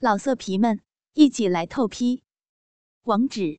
[0.00, 0.80] 老色皮们，
[1.14, 2.22] 一起来透批！
[3.02, 3.58] 网址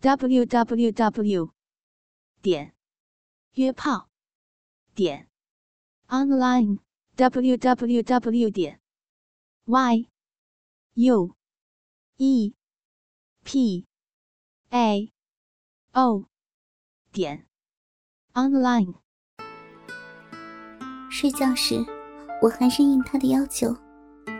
[0.00, 1.52] ：w w w
[2.40, 2.74] 点
[3.52, 4.08] 约炮
[4.94, 5.28] 点
[6.06, 6.78] online
[7.16, 8.80] w w w 点
[9.66, 10.08] y
[10.94, 11.36] u
[12.16, 12.54] e
[13.44, 13.86] p
[14.70, 15.12] a
[15.92, 16.24] o
[17.12, 17.46] 点
[18.32, 18.94] online。
[21.10, 21.84] 睡觉时，
[22.40, 23.87] 我还是应他的要求。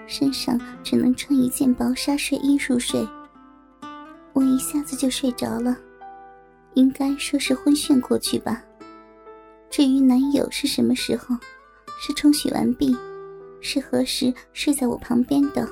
[0.08, 3.06] 身上只能穿一件薄纱睡衣入睡，
[4.32, 5.76] 我一下子就睡着了，
[6.74, 8.64] 应该说是昏眩过去吧。
[9.68, 11.36] 至于男友是什么时候，
[12.00, 12.96] 是冲洗完毕，
[13.60, 15.68] 是何时睡在我旁边的，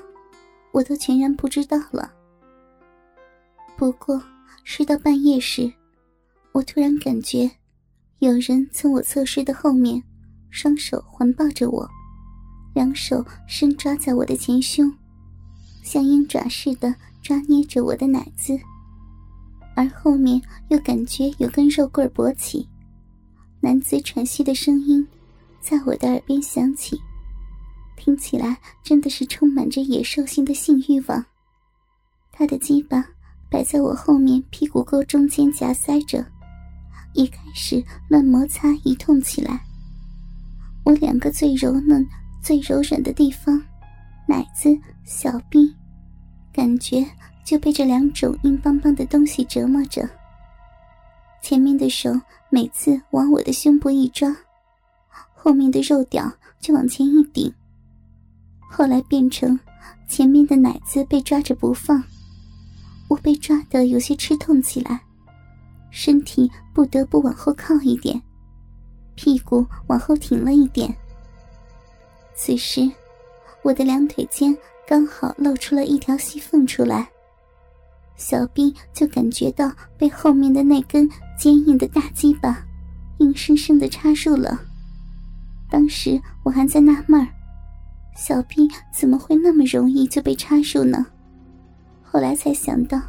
[0.70, 2.12] 我都全然不知道了。
[3.74, 4.22] 不过
[4.64, 5.72] 睡到半夜时，
[6.52, 7.50] 我突然感觉
[8.18, 10.02] 有人从我侧睡的后面，
[10.50, 11.88] 双手环抱着我。
[12.76, 14.92] 两手伸抓在我的前胸，
[15.82, 18.54] 像鹰爪似的抓捏着我的奶子，
[19.74, 22.68] 而后面又感觉有根肉棍勃起，
[23.60, 25.08] 男子喘息的声音
[25.58, 27.00] 在我的耳边响起，
[27.96, 31.24] 听起来真的是充满着野兽性的性欲望。
[32.30, 33.02] 他的鸡巴
[33.50, 36.22] 摆在我后面屁股沟中间夹塞着，
[37.14, 39.64] 一开始乱摩擦一通起来，
[40.84, 42.06] 我两个最柔嫩。
[42.46, 43.60] 最柔软的地方，
[44.24, 44.68] 奶子、
[45.02, 45.74] 小臂，
[46.52, 47.04] 感觉
[47.44, 50.08] 就被这两种硬邦邦的东西折磨着。
[51.42, 52.08] 前面的手
[52.48, 54.32] 每次往我的胸部一抓，
[55.34, 57.52] 后面的肉屌就往前一顶。
[58.70, 59.58] 后来变成
[60.06, 62.00] 前面的奶子被抓着不放，
[63.08, 65.00] 我被抓得有些吃痛起来，
[65.90, 68.22] 身体不得不往后靠一点，
[69.16, 70.96] 屁股往后挺了一点。
[72.36, 72.88] 此时，
[73.62, 74.56] 我的两腿间
[74.86, 77.08] 刚好露出了一条细缝出来，
[78.14, 82.64] 小臂就感觉到被后面的那根坚硬的大鸡巴
[83.18, 84.60] 硬生生的插入了。
[85.70, 87.26] 当时我还在纳闷儿，
[88.14, 91.06] 小臂怎么会那么容易就被插入呢？
[92.02, 93.00] 后来才想到，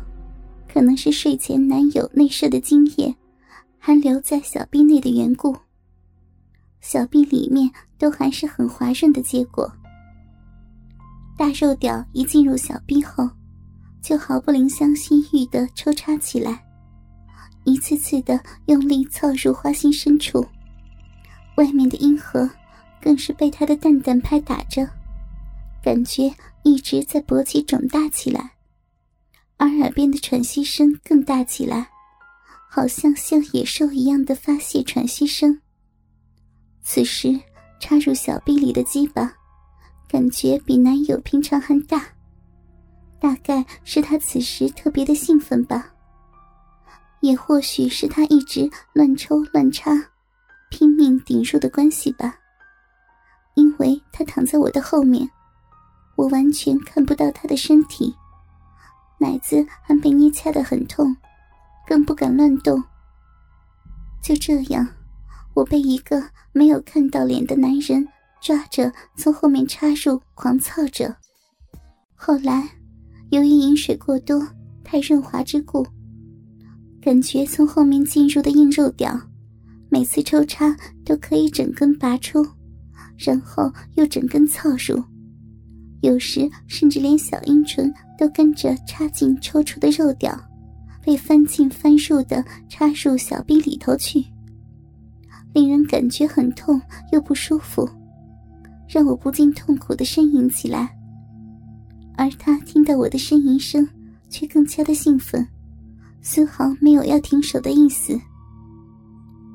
[0.72, 3.14] 可能是睡前男友内射的精液
[3.78, 5.56] 还留在小臂内的缘故。
[6.82, 9.72] 小臂里面都还是很滑润的结果。
[11.38, 13.30] 大肉屌一进入小臂后，
[14.02, 16.64] 就毫不怜香惜玉的抽插起来，
[17.64, 20.46] 一次次的用力凑入花心深处，
[21.58, 22.50] 外面的阴核
[23.02, 24.90] 更是被他的蛋蛋拍打着，
[25.84, 26.34] 感觉
[26.64, 28.54] 一直在勃起肿大起来，
[29.58, 31.90] 而耳边的喘息声更大起来，
[32.70, 35.62] 好像像野兽一样的发泄喘息声。
[36.90, 37.38] 此时
[37.82, 39.30] 插入小臂里的鸡巴，
[40.08, 42.02] 感觉比男友平常还大，
[43.20, 45.94] 大概是他此时特别的兴奋吧，
[47.20, 49.92] 也或许是他一直乱抽乱插，
[50.70, 52.34] 拼命顶入的关系吧。
[53.56, 55.30] 因为他躺在我的后面，
[56.16, 58.16] 我完全看不到他的身体，
[59.20, 61.14] 奶子还被捏掐的很痛，
[61.86, 62.82] 更不敢乱动。
[64.24, 64.88] 就这样。
[65.58, 66.24] 我被一个
[66.54, 68.08] 没有看到脸的男人
[68.40, 71.16] 抓着，从后面插入，狂操着。
[72.14, 72.70] 后来，
[73.32, 74.48] 由于饮水过多，
[74.84, 75.84] 太润滑之故，
[77.02, 79.20] 感觉从后面进入的硬肉屌，
[79.90, 82.46] 每次抽插都可以整根拔出，
[83.18, 85.04] 然后又整根操入，
[86.02, 90.40] 有时甚至连小阴唇都跟着插进抽出的肉屌，
[91.04, 94.24] 被翻进翻入的插入小臂里头去。
[95.58, 96.80] 令人感觉很痛
[97.12, 97.90] 又不舒服，
[98.88, 100.96] 让我不禁痛苦的呻吟起来。
[102.16, 103.90] 而他听到我的呻吟声，
[104.30, 105.44] 却更加的兴奋，
[106.22, 108.16] 丝毫没有要停手的意思。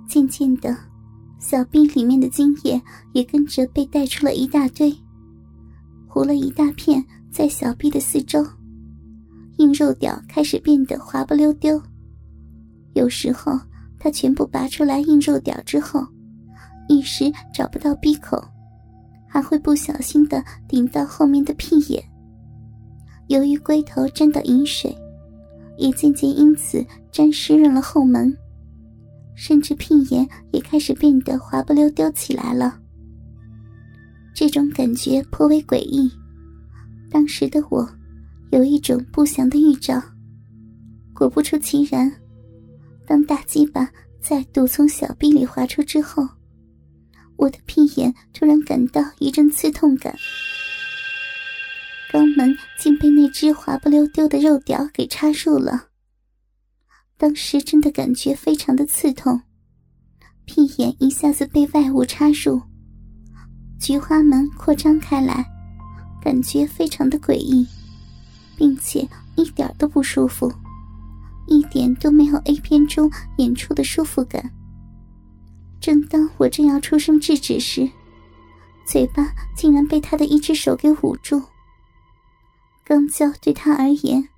[0.09, 0.77] 渐渐的，
[1.39, 2.83] 小臂里面的精液
[3.13, 4.93] 也跟着被带出了一大堆，
[6.09, 8.45] 糊了一大片在小臂的四周，
[9.59, 11.81] 硬肉屌开始变得滑不溜丢，
[12.95, 13.57] 有时候。
[14.03, 16.05] 他全部拔出来硬肉屌之后，
[16.89, 18.43] 一时找不到闭口，
[19.29, 22.03] 还会不小心的顶到后面的屁眼。
[23.29, 24.93] 由于龟头沾到饮水，
[25.79, 28.37] 也渐渐因此沾湿润了后门，
[29.37, 32.81] 甚至屁眼也开始变得滑不溜丢起来了。
[34.35, 36.11] 这种感觉颇为诡异，
[37.09, 37.89] 当时的我
[38.51, 40.03] 有一种不祥的预兆。
[41.15, 42.13] 果不出其然。
[43.07, 43.91] 当大鸡巴
[44.21, 46.27] 再度从小臂里滑出之后，
[47.37, 50.17] 我的屁眼突然感到一阵刺痛感，
[52.13, 55.89] 肛门竟被那只滑不溜丢的肉屌给插入了。
[57.17, 59.43] 当时真的感觉非常的刺痛，
[60.45, 62.61] 屁眼一下子被外物插入，
[63.81, 65.45] 菊花门扩张开来，
[66.23, 67.67] 感觉非常的诡异，
[68.57, 70.53] 并且一点都不舒服，
[71.53, 74.51] 一点都没有 A 片中演出的舒服感。
[75.81, 77.89] 正当我正要出声制止时，
[78.87, 81.43] 嘴巴竟然被他的一只手给捂住。
[82.87, 84.29] 肛交对他而言。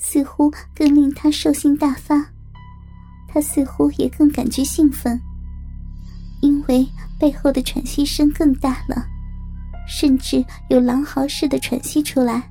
[0.00, 2.24] 似乎更令他兽性大发，
[3.26, 5.20] 他似乎也更感觉兴奋，
[6.40, 6.86] 因为
[7.18, 9.04] 背后的喘息声更大了，
[9.88, 12.48] 甚至有狼嚎似的喘息出来。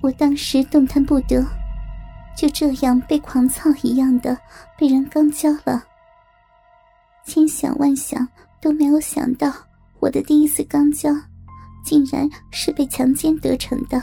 [0.00, 1.44] 我当时动弹不得，
[2.36, 4.36] 就这样被狂操一样的
[4.78, 5.82] 被人肛交了。
[7.24, 8.28] 千想万想
[8.60, 9.52] 都没有想到，
[9.98, 11.10] 我的第一次肛交，
[11.84, 14.00] 竟然是被强奸得逞的。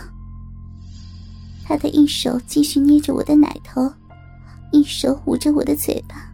[1.64, 3.90] 他的一手继续捏着我的奶头，
[4.72, 6.30] 一手捂着我的嘴巴，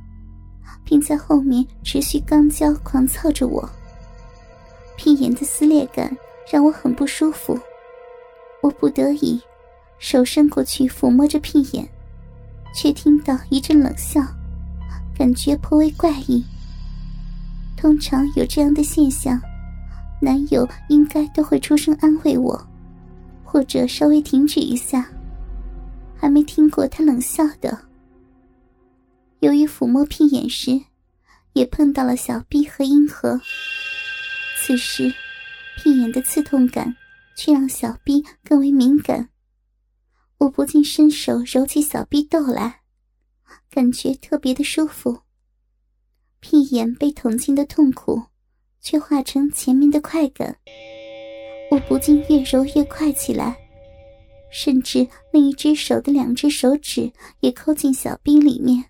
[0.84, 3.70] 并在后面持续肛交狂操着我。
[4.96, 6.18] 屁眼的撕裂感
[6.52, 7.60] 让我很不舒服，
[8.64, 9.40] 我不得已
[10.00, 11.88] 手伸过去抚摸着屁眼，
[12.74, 14.22] 却听到一阵冷笑，
[15.16, 16.44] 感觉颇为怪异。
[17.78, 19.40] 通常有这样的现象，
[20.22, 22.68] 男友应该都会出声安慰我，
[23.44, 25.08] 或者稍微停止一下。
[26.22, 27.78] 还没听过他冷笑的。
[29.40, 30.82] 由于抚摸屁眼时，
[31.54, 33.40] 也碰到了小臂和阴核，
[34.62, 35.14] 此时
[35.78, 36.94] 屁眼的刺痛感
[37.38, 39.30] 却让小臂更为敏感。
[40.40, 42.82] 我不禁伸手揉起小臂窦来，
[43.70, 45.20] 感觉特别的舒服。
[46.40, 48.24] 屁眼被捅进的痛苦，
[48.80, 50.58] 却化成前面的快感。
[51.70, 53.58] 我不禁越揉越快起来。
[54.52, 58.86] 甚至另一只手的两只手指也抠进小臂里面，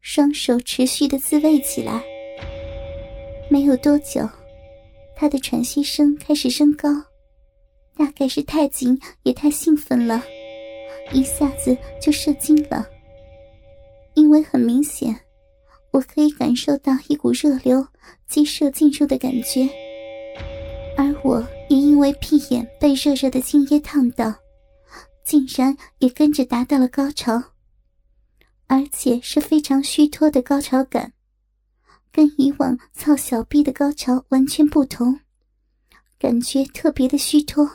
[0.00, 2.02] 双手持续的自慰起来。
[3.48, 4.28] 没有多久，
[5.14, 6.88] 他的喘息声开始升高，
[7.94, 10.24] 大概是太紧也太兴奋了，
[11.12, 12.86] 一下子就射精了。
[14.14, 15.18] 因为很明显，
[15.90, 17.86] 我可以感受到一股热流
[18.26, 19.68] 激射进入的感觉，
[20.96, 24.34] 而我也因为屁眼被热热的精液烫到。
[25.24, 27.42] 竟然也跟着达到了高潮，
[28.66, 31.12] 而且是非常虚脱的高潮感，
[32.10, 35.20] 跟以往操小臂的高潮完全不同，
[36.18, 37.70] 感觉特别的虚脱。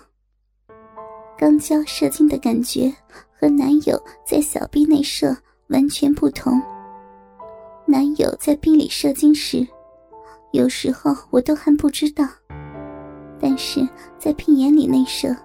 [1.44, 2.90] 肛交射精的感觉
[3.38, 5.36] 和男友在小臂内射
[5.68, 6.54] 完全不同。
[7.86, 9.68] 男友在臂里射精时，
[10.54, 12.25] 有时候我都还不知道，
[13.42, 13.86] 但是
[14.18, 15.36] 在屁眼里内射。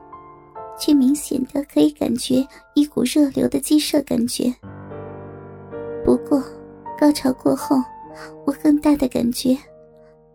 [0.79, 2.47] 却明显的可以感觉
[2.77, 4.55] 一股热流的激射感觉。
[6.05, 6.41] 不过，
[6.97, 7.75] 高潮过后，
[8.47, 9.59] 我更大的感觉，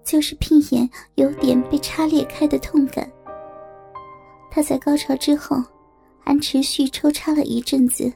[0.03, 3.09] 就是屁眼有点被插裂开的痛感。
[4.55, 5.57] 他在高潮之后，
[6.23, 8.13] 还持续抽插了一阵子。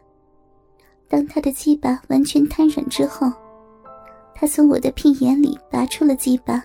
[1.10, 3.32] 当他的鸡巴完全瘫软之后，
[4.36, 6.64] 他从我的屁眼里拔出了鸡巴，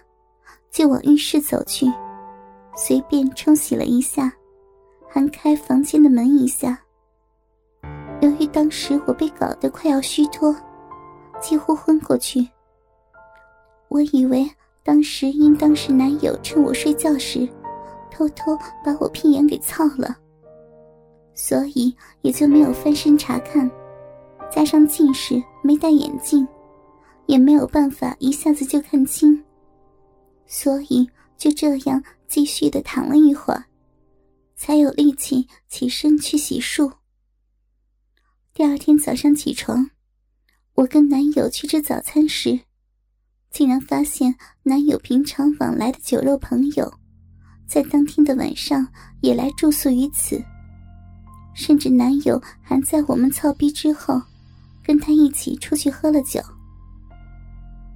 [0.70, 1.90] 就往浴室走去，
[2.76, 4.30] 随便冲洗了一下。
[5.08, 6.78] 还开房间的门一下。
[8.20, 10.54] 由于当时我被搞得快要虚脱，
[11.40, 12.46] 几乎昏过去。
[13.88, 14.46] 我以为
[14.82, 17.48] 当时应当是男友趁我睡觉时，
[18.12, 20.16] 偷偷把我屁眼给操了，
[21.34, 23.68] 所以也就没有翻身查看。
[24.54, 26.46] 加上近视，没戴眼镜，
[27.26, 29.42] 也没有办法一下子就看清，
[30.46, 33.64] 所以就这样继续的躺了一会儿。
[34.54, 36.92] 才有力气起身去洗漱。
[38.52, 39.90] 第二天早上起床，
[40.74, 42.60] 我跟男友去吃早餐时，
[43.50, 46.92] 竟然发现男友平常往来的酒肉朋友，
[47.72, 48.86] 在当天的晚上
[49.22, 50.38] 也来住宿于此。
[51.54, 54.20] 甚至男友还在我们操逼之后，
[54.84, 56.38] 跟他一起出去喝了酒。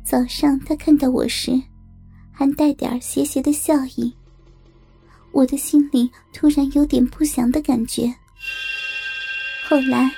[0.03, 1.61] 早上他看到我时，
[2.33, 4.17] 还带点邪邪的笑意。
[5.31, 8.11] 我的心里突然有点不祥的感觉。
[9.69, 10.11] 后来，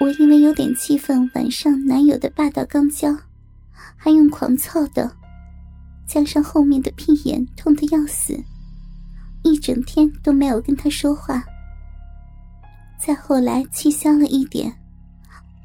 [0.00, 3.14] 我因为有点气愤晚上男友的霸道刚交，
[3.96, 5.14] 还用狂操的，
[6.06, 8.42] 加上后面的屁眼痛得要死，
[9.44, 11.44] 一整天都没有跟他说话。
[12.98, 14.74] 再后来气消了一点，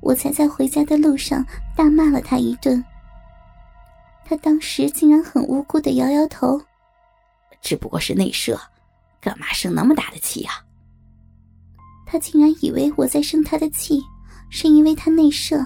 [0.02, 1.44] 我才在回家的路上
[1.76, 2.84] 大骂了他一顿。
[4.26, 6.62] 他当时竟然很无辜的摇摇头，
[7.62, 8.60] 只不过是内射。
[9.22, 10.52] 干嘛生那么大的气呀？
[12.06, 14.02] 他竟然以为我在生他的气，
[14.50, 15.66] 是因为他内射。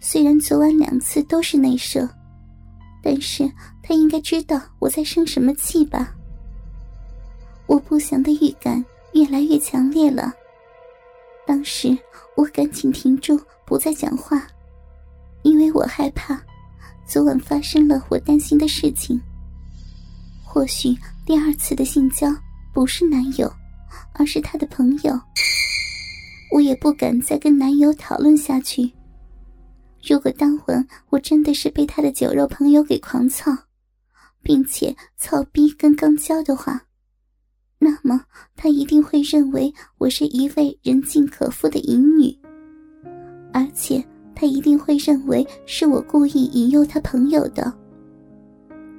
[0.00, 2.08] 虽然昨晚两次都是内射，
[3.02, 3.50] 但是
[3.82, 6.12] 他应该知道我在生什么气吧？
[7.74, 8.82] 我不祥的预感
[9.14, 10.32] 越来越强烈了。
[11.44, 11.98] 当时
[12.36, 14.46] 我赶紧停住，不再讲话，
[15.42, 16.40] 因为我害怕
[17.04, 19.20] 昨晚发生了我担心的事情。
[20.44, 22.28] 或许第二次的性交
[22.72, 23.52] 不是男友，
[24.12, 25.20] 而是他的朋友。
[26.52, 28.88] 我也不敢再跟男友讨论下去。
[30.00, 33.50] 如果当晚我真的是被他的酒肉朋友给狂操，
[34.42, 36.80] 并且操逼跟刚交的话，
[37.84, 38.18] 那么
[38.56, 42.34] 他一定会认为我是一位人尽可夫的淫女，
[43.52, 44.02] 而且
[44.34, 47.70] 他一定会认为是我故意引诱他朋友的。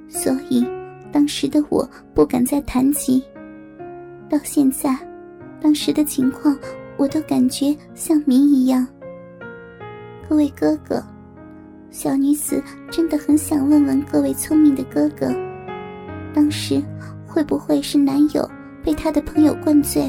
[0.08, 0.64] 所以。
[1.12, 3.22] 当时的我不敢再谈及，
[4.28, 4.94] 到现在，
[5.62, 6.54] 当时的情况
[6.98, 8.86] 我都感觉像谜一样。
[10.28, 11.02] 各位哥哥，
[11.90, 15.32] 小女子真的很想问问各位聪明的哥哥，
[16.34, 16.82] 当时
[17.26, 18.46] 会不会是男友
[18.86, 20.08] 被他的朋友灌醉，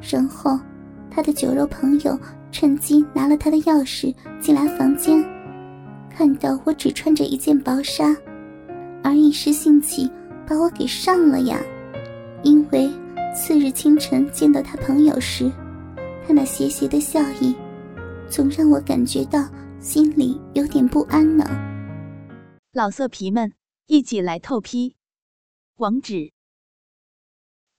[0.00, 0.56] 然后
[1.10, 2.16] 他的酒肉朋友
[2.52, 5.20] 趁机拿了他的钥匙进来房间，
[6.08, 8.16] 看到我只穿着一件薄纱，
[9.02, 10.08] 而一时兴起。
[10.46, 11.60] 把我给上了呀！
[12.42, 12.90] 因为
[13.36, 15.52] 次日清晨见到他朋友时，
[16.26, 17.54] 他那邪邪的笑意，
[18.30, 19.46] 总让我感觉到
[19.78, 21.44] 心里有点不安呢。
[22.72, 23.52] 老色皮们，
[23.88, 24.96] 一起来透批！
[25.76, 26.32] 网址